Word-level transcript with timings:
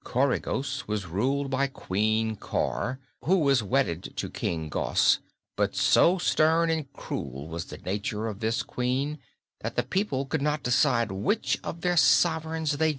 Coregos 0.03 0.87
was 0.87 1.05
ruled 1.05 1.51
by 1.51 1.67
Queen 1.67 2.35
Cor, 2.35 2.97
who 3.23 3.37
was 3.37 3.61
wedded 3.61 4.13
to 4.17 4.31
King 4.31 4.67
Gos; 4.67 5.19
but 5.55 5.75
so 5.75 6.17
stern 6.17 6.71
and 6.71 6.91
cruel 6.91 7.47
was 7.47 7.65
the 7.65 7.77
nature 7.77 8.25
of 8.25 8.39
this 8.39 8.63
Queen 8.63 9.19
that 9.59 9.75
the 9.75 9.83
people 9.83 10.25
could 10.25 10.41
not 10.41 10.63
decide 10.63 11.11
which 11.11 11.59
of 11.63 11.81
their 11.81 11.97
sovereigns 11.97 12.71
they 12.77 12.77
dreaded 12.77 12.79
most. 12.79 12.89